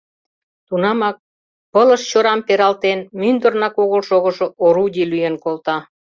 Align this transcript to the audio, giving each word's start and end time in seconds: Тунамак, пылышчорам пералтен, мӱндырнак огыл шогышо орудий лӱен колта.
Тунамак, 0.67 1.15
пылышчорам 1.73 2.39
пералтен, 2.47 2.99
мӱндырнак 3.19 3.75
огыл 3.83 4.01
шогышо 4.09 4.47
орудий 4.65 5.07
лӱен 5.11 5.35
колта. 5.43 5.77